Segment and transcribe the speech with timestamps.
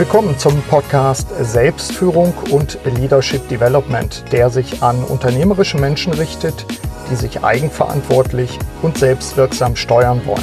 [0.00, 6.64] Willkommen zum Podcast Selbstführung und Leadership Development, der sich an unternehmerische Menschen richtet,
[7.10, 10.42] die sich eigenverantwortlich und selbstwirksam steuern wollen.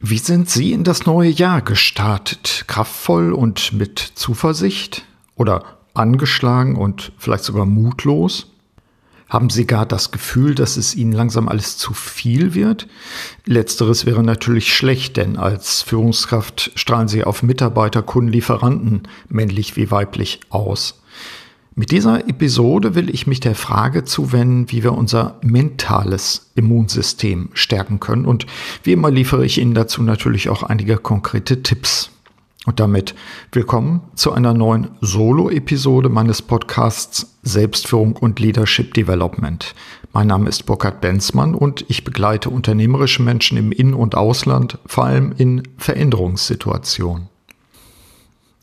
[0.00, 2.64] Wie sind Sie in das neue Jahr gestartet?
[2.66, 5.04] Kraftvoll und mit Zuversicht?
[5.36, 8.51] Oder angeschlagen und vielleicht sogar mutlos?
[9.32, 12.86] Haben Sie gar das Gefühl, dass es Ihnen langsam alles zu viel wird?
[13.46, 19.90] Letzteres wäre natürlich schlecht, denn als Führungskraft strahlen Sie auf Mitarbeiter, Kunden, Lieferanten, männlich wie
[19.90, 21.00] weiblich, aus.
[21.74, 28.00] Mit dieser Episode will ich mich der Frage zuwenden, wie wir unser mentales Immunsystem stärken
[28.00, 28.26] können.
[28.26, 28.44] Und
[28.82, 32.10] wie immer liefere ich Ihnen dazu natürlich auch einige konkrete Tipps.
[32.64, 33.16] Und damit
[33.50, 39.74] willkommen zu einer neuen Solo-Episode meines Podcasts Selbstführung und Leadership Development.
[40.12, 45.06] Mein Name ist Burkhard Benzmann und ich begleite unternehmerische Menschen im In- und Ausland, vor
[45.06, 47.28] allem in Veränderungssituationen.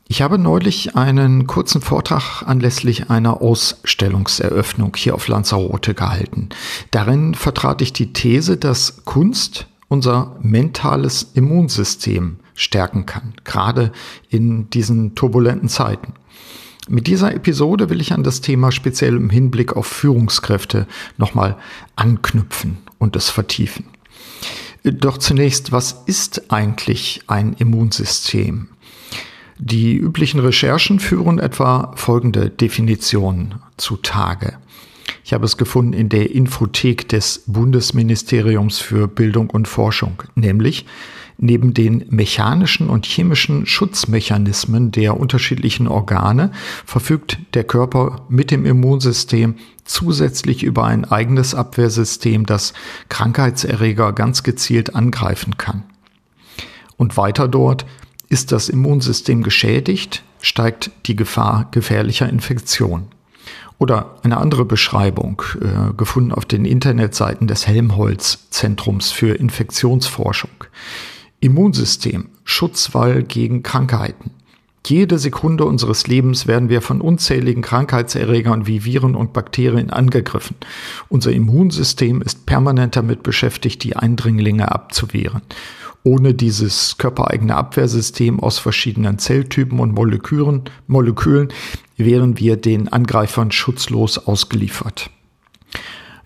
[0.08, 6.48] Ich habe neulich einen kurzen Vortrag anlässlich einer Ausstellungseröffnung hier auf Lanzarote gehalten.
[6.90, 13.92] Darin vertrat ich die These, dass Kunst unser mentales Immunsystem stärken kann, gerade
[14.30, 16.14] in diesen turbulenten Zeiten.
[16.88, 20.86] Mit dieser Episode will ich an das Thema speziell im Hinblick auf Führungskräfte
[21.18, 21.56] nochmal
[21.96, 23.84] anknüpfen und es vertiefen.
[24.84, 28.68] Doch zunächst, was ist eigentlich ein Immunsystem?
[29.58, 34.56] Die üblichen Recherchen führen etwa folgende Definition zutage.
[35.24, 40.86] Ich habe es gefunden in der Infothek des Bundesministeriums für Bildung und Forschung, nämlich
[41.42, 46.52] Neben den mechanischen und chemischen Schutzmechanismen der unterschiedlichen Organe
[46.84, 49.54] verfügt der Körper mit dem Immunsystem
[49.86, 52.74] zusätzlich über ein eigenes Abwehrsystem, das
[53.08, 55.84] Krankheitserreger ganz gezielt angreifen kann.
[56.98, 57.86] Und weiter dort
[58.28, 63.08] ist das Immunsystem geschädigt, steigt die Gefahr gefährlicher Infektion.
[63.80, 70.50] Oder eine andere Beschreibung, äh, gefunden auf den Internetseiten des Helmholtz-Zentrums für Infektionsforschung.
[71.40, 74.32] Immunsystem, Schutzwall gegen Krankheiten.
[74.86, 80.56] Jede Sekunde unseres Lebens werden wir von unzähligen Krankheitserregern wie Viren und Bakterien angegriffen.
[81.08, 85.40] Unser Immunsystem ist permanent damit beschäftigt, die Eindringlinge abzuwehren.
[86.02, 91.48] Ohne dieses körpereigene Abwehrsystem aus verschiedenen Zelltypen und Molekülen, Molekülen
[92.04, 95.10] wären wir den Angreifern schutzlos ausgeliefert.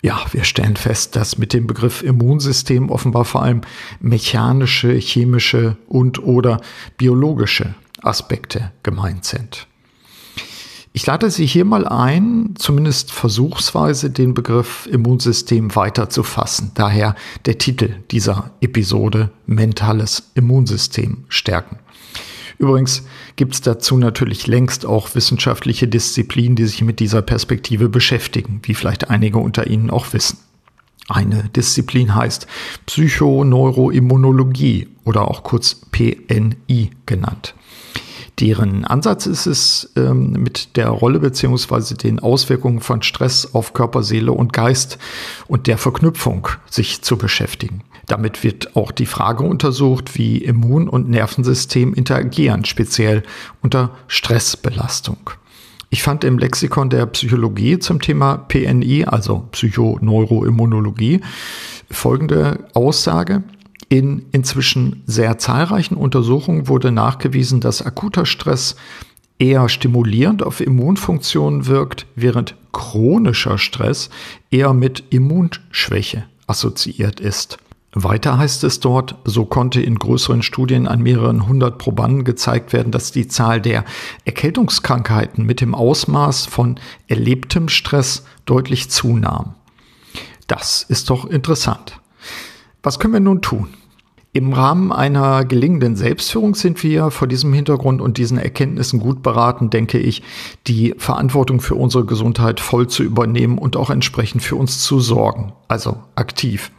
[0.01, 3.61] Ja, wir stellen fest, dass mit dem Begriff Immunsystem offenbar vor allem
[3.99, 6.61] mechanische, chemische und oder
[6.97, 9.67] biologische Aspekte gemeint sind.
[10.93, 16.71] Ich lade Sie hier mal ein, zumindest versuchsweise den Begriff Immunsystem weiter zu fassen.
[16.73, 17.15] Daher
[17.45, 21.79] der Titel dieser Episode Mentales Immunsystem stärken.
[22.57, 23.03] Übrigens
[23.35, 28.73] gibt es dazu natürlich längst auch wissenschaftliche Disziplinen, die sich mit dieser Perspektive beschäftigen, wie
[28.73, 30.37] vielleicht einige unter Ihnen auch wissen.
[31.07, 32.47] Eine Disziplin heißt
[32.87, 37.53] Psychoneuroimmunologie oder auch kurz PNI genannt.
[38.39, 44.03] Deren Ansatz ist es, ähm, mit der Rolle beziehungsweise den Auswirkungen von Stress auf Körper,
[44.03, 44.97] Seele und Geist
[45.47, 47.83] und der Verknüpfung sich zu beschäftigen.
[48.07, 53.23] Damit wird auch die Frage untersucht, wie Immun- und Nervensystem interagieren, speziell
[53.61, 55.17] unter Stressbelastung.
[55.89, 61.21] Ich fand im Lexikon der Psychologie zum Thema PNI, also Psychoneuroimmunologie,
[61.89, 63.43] folgende Aussage.
[63.87, 68.75] In inzwischen sehr zahlreichen Untersuchungen wurde nachgewiesen, dass akuter Stress
[69.37, 74.09] eher stimulierend auf Immunfunktionen wirkt, während chronischer Stress
[74.49, 77.57] eher mit Immunschwäche assoziiert ist.
[77.97, 82.91] Weiter heißt es dort, so konnte in größeren Studien an mehreren hundert Probanden gezeigt werden,
[82.91, 83.85] dass die Zahl der
[84.25, 89.55] Erkältungskrankheiten mit dem Ausmaß von erlebtem Stress deutlich zunahm.
[90.47, 92.01] Das ist doch interessant.
[92.83, 93.69] Was können wir nun tun?
[94.33, 99.69] Im Rahmen einer gelingenden Selbstführung sind wir vor diesem Hintergrund und diesen Erkenntnissen gut beraten,
[99.69, 100.21] denke ich,
[100.67, 105.53] die Verantwortung für unsere Gesundheit voll zu übernehmen und auch entsprechend für uns zu sorgen,
[105.69, 106.71] also aktiv.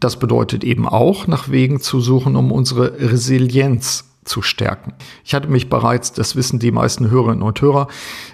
[0.00, 4.94] Das bedeutet eben auch, nach Wegen zu suchen, um unsere Resilienz zu stärken.
[5.24, 7.88] Ich hatte mich bereits, das wissen die meisten Hörerinnen und Hörer,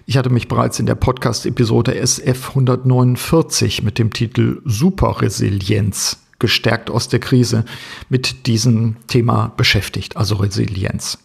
[0.07, 7.09] ich hatte mich bereits in der Podcast-Episode SF 149 mit dem Titel Superresilienz gestärkt aus
[7.09, 7.65] der Krise
[8.09, 11.19] mit diesem Thema beschäftigt, also Resilienz.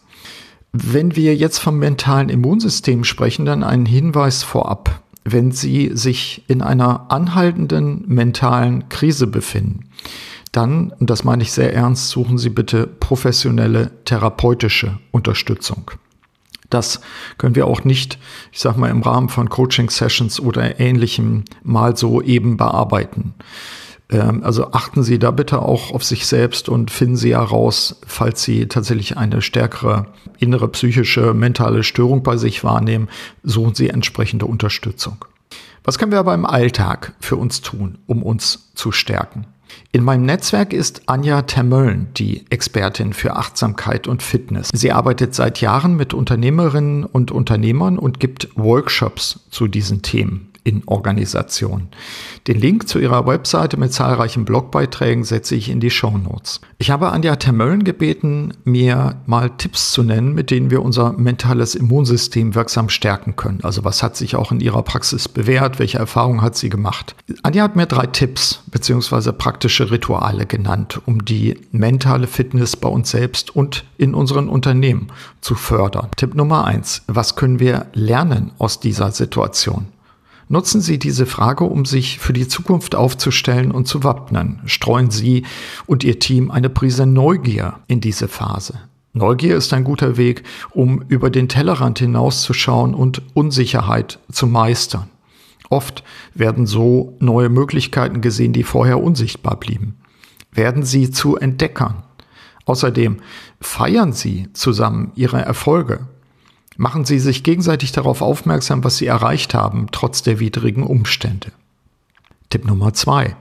[0.72, 5.02] Wenn wir jetzt vom mentalen Immunsystem sprechen, dann ein Hinweis vorab.
[5.24, 9.90] Wenn Sie sich in einer anhaltenden mentalen Krise befinden,
[10.52, 15.90] dann, und das meine ich sehr ernst, suchen Sie bitte professionelle therapeutische Unterstützung.
[16.68, 17.00] Das
[17.36, 18.18] können wir auch nicht,
[18.50, 23.34] ich sag mal, im Rahmen von Coaching-Sessions oder ähnlichem mal so eben bearbeiten.
[24.10, 28.42] Ähm, also achten Sie da bitte auch auf sich selbst und finden Sie heraus, falls
[28.42, 30.06] Sie tatsächlich eine stärkere
[30.38, 33.08] innere psychische, mentale Störung bei sich wahrnehmen,
[33.42, 35.24] suchen Sie entsprechende Unterstützung.
[35.84, 39.46] Was können wir aber im Alltag für uns tun, um uns zu stärken?
[39.92, 44.70] In meinem Netzwerk ist Anja Termölln die Expertin für Achtsamkeit und Fitness.
[44.72, 50.82] Sie arbeitet seit Jahren mit Unternehmerinnen und Unternehmern und gibt Workshops zu diesen Themen in
[50.86, 51.88] Organisationen.
[52.46, 56.60] Den Link zu ihrer Webseite mit zahlreichen Blogbeiträgen setze ich in die Show Notes.
[56.78, 61.74] Ich habe Anja Termöllen gebeten, mir mal Tipps zu nennen, mit denen wir unser mentales
[61.74, 63.60] Immunsystem wirksam stärken können.
[63.62, 65.78] Also was hat sich auch in ihrer Praxis bewährt?
[65.78, 67.14] Welche Erfahrungen hat sie gemacht?
[67.42, 69.32] Anja hat mir drei Tipps bzw.
[69.32, 75.08] praktische Rituale genannt, um die mentale Fitness bei uns selbst und in unseren Unternehmen
[75.40, 76.08] zu fördern.
[76.16, 77.02] Tipp Nummer eins.
[77.06, 79.86] Was können wir lernen aus dieser Situation?
[80.52, 84.60] Nutzen Sie diese Frage, um sich für die Zukunft aufzustellen und zu wappnen.
[84.66, 85.44] Streuen Sie
[85.86, 88.74] und Ihr Team eine Prise Neugier in diese Phase.
[89.14, 95.08] Neugier ist ein guter Weg, um über den Tellerrand hinauszuschauen und Unsicherheit zu meistern.
[95.70, 96.04] Oft
[96.34, 99.96] werden so neue Möglichkeiten gesehen, die vorher unsichtbar blieben.
[100.52, 102.02] Werden Sie zu Entdeckern.
[102.66, 103.20] Außerdem
[103.58, 106.08] feiern Sie zusammen Ihre Erfolge.
[106.76, 111.52] Machen Sie sich gegenseitig darauf aufmerksam, was Sie erreicht haben, trotz der widrigen Umstände.
[112.50, 113.36] Tipp Nummer zwei.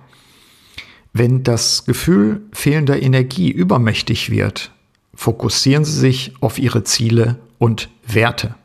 [1.13, 4.71] Wenn das Gefühl fehlender Energie übermächtig wird,
[5.13, 8.55] fokussieren Sie sich auf Ihre Ziele und Werte.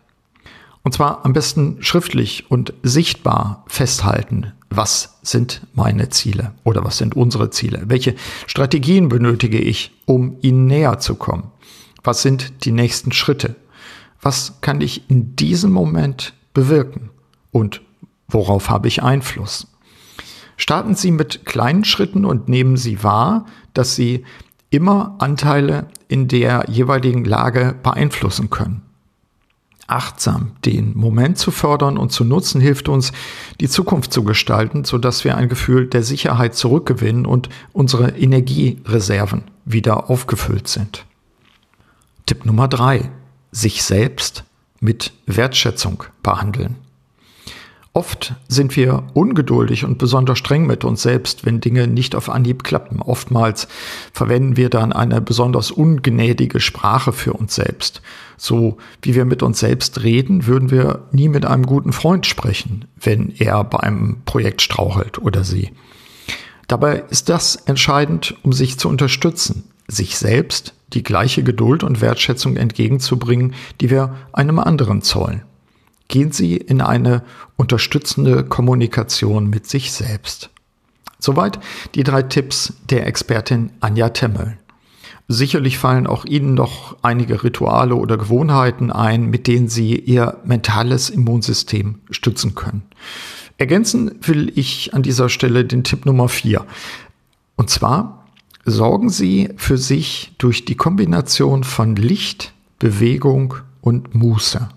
[0.82, 7.16] Und zwar am besten schriftlich und sichtbar festhalten, was sind meine Ziele oder was sind
[7.16, 7.82] unsere Ziele?
[7.86, 8.14] Welche
[8.46, 11.50] Strategien benötige ich, um ihnen näher zu kommen?
[12.04, 13.56] Was sind die nächsten Schritte?
[14.26, 17.10] Was kann ich in diesem Moment bewirken
[17.52, 17.80] und
[18.26, 19.68] worauf habe ich Einfluss.
[20.56, 24.24] Starten Sie mit kleinen Schritten und nehmen Sie wahr, dass Sie
[24.68, 28.82] immer Anteile in der jeweiligen Lage beeinflussen können.
[29.86, 33.12] Achtsam den Moment zu fördern und zu nutzen hilft uns,
[33.60, 40.10] die Zukunft zu gestalten, sodass wir ein Gefühl der Sicherheit zurückgewinnen und unsere Energiereserven wieder
[40.10, 41.06] aufgefüllt sind.
[42.26, 43.12] Tipp Nummer drei:
[43.52, 44.44] sich selbst
[44.80, 46.76] mit Wertschätzung behandeln.
[47.96, 52.62] Oft sind wir ungeduldig und besonders streng mit uns selbst, wenn Dinge nicht auf Anhieb
[52.62, 53.00] klappen.
[53.00, 53.68] Oftmals
[54.12, 58.02] verwenden wir dann eine besonders ungnädige Sprache für uns selbst.
[58.36, 62.84] So wie wir mit uns selbst reden, würden wir nie mit einem guten Freund sprechen,
[63.00, 65.70] wenn er bei einem Projekt strauchelt oder sie.
[66.68, 72.56] Dabei ist das entscheidend, um sich zu unterstützen, sich selbst die gleiche Geduld und Wertschätzung
[72.56, 75.42] entgegenzubringen, die wir einem anderen zollen.
[76.08, 77.22] Gehen Sie in eine
[77.56, 80.50] unterstützende Kommunikation mit sich selbst.
[81.18, 81.58] Soweit
[81.94, 84.58] die drei Tipps der Expertin Anja Temmel.
[85.28, 91.10] Sicherlich fallen auch Ihnen noch einige Rituale oder Gewohnheiten ein, mit denen Sie Ihr mentales
[91.10, 92.82] Immunsystem stützen können.
[93.58, 96.64] Ergänzen will ich an dieser Stelle den Tipp Nummer vier.
[97.56, 98.25] Und zwar
[98.66, 104.68] sorgen Sie für sich durch die Kombination von Licht, Bewegung und Muße.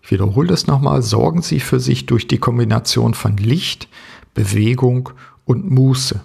[0.00, 3.88] Ich wiederhole das nochmal, sorgen Sie für sich durch die Kombination von Licht,
[4.34, 5.10] Bewegung
[5.44, 6.22] und Muße.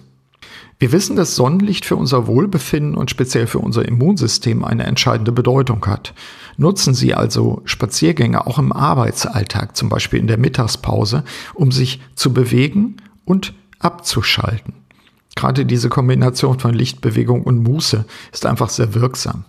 [0.78, 5.84] Wir wissen, dass Sonnenlicht für unser Wohlbefinden und speziell für unser Immunsystem eine entscheidende Bedeutung
[5.86, 6.14] hat.
[6.56, 12.32] Nutzen Sie also Spaziergänge auch im Arbeitsalltag, zum Beispiel in der Mittagspause, um sich zu
[12.32, 14.87] bewegen und abzuschalten.
[15.38, 19.44] Gerade diese Kombination von Lichtbewegung und Muße ist einfach sehr wirksam.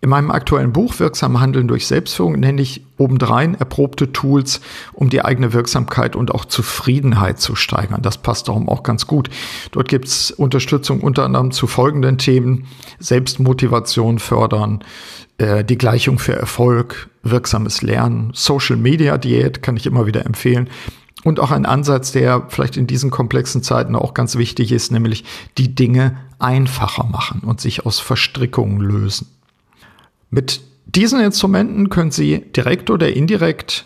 [0.00, 4.60] In meinem aktuellen Buch Wirksam Handeln durch Selbstführung nenne ich obendrein erprobte Tools,
[4.92, 8.02] um die eigene Wirksamkeit und auch Zufriedenheit zu steigern.
[8.02, 9.30] Das passt darum auch ganz gut.
[9.72, 12.68] Dort gibt es Unterstützung unter anderem zu folgenden Themen.
[13.00, 14.84] Selbstmotivation fördern,
[15.38, 20.70] äh, die Gleichung für Erfolg, wirksames Lernen, Social Media Diät kann ich immer wieder empfehlen.
[21.24, 25.24] Und auch ein Ansatz, der vielleicht in diesen komplexen Zeiten auch ganz wichtig ist, nämlich
[25.58, 29.26] die Dinge einfacher machen und sich aus Verstrickungen lösen.
[30.30, 33.84] Mit diesen Instrumenten können Sie direkt oder indirekt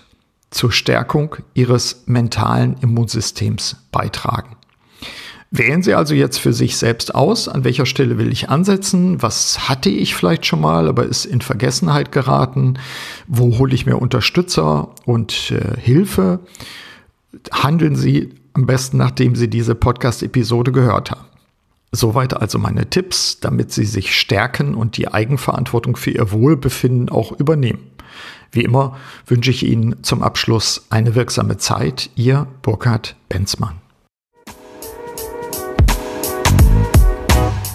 [0.50, 4.56] zur Stärkung Ihres mentalen Immunsystems beitragen.
[5.50, 9.68] Wählen Sie also jetzt für sich selbst aus, an welcher Stelle will ich ansetzen, was
[9.68, 12.78] hatte ich vielleicht schon mal, aber ist in Vergessenheit geraten,
[13.26, 16.40] wo hole ich mir Unterstützer und äh, Hilfe
[17.52, 21.26] handeln Sie am besten, nachdem Sie diese Podcast-Episode gehört haben.
[21.92, 27.32] Soweit also meine Tipps, damit Sie sich stärken und die Eigenverantwortung für Ihr Wohlbefinden auch
[27.32, 27.90] übernehmen.
[28.50, 28.96] Wie immer
[29.26, 32.10] wünsche ich Ihnen zum Abschluss eine wirksame Zeit.
[32.14, 33.74] Ihr Burkhard Benzmann.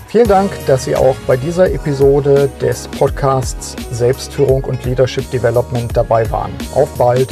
[0.07, 6.29] Vielen Dank, dass Sie auch bei dieser Episode des Podcasts Selbstführung und Leadership Development dabei
[6.31, 6.51] waren.
[6.73, 7.27] Auf bald!